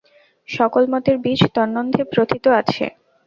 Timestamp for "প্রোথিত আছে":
2.13-2.85